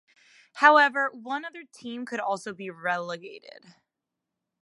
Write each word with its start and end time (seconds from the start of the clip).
However, 0.53 1.11
one 1.13 1.45
other 1.45 1.63
team 1.63 2.07
could 2.07 2.19
also 2.19 2.53
be 2.55 2.71
relegated. 2.71 3.75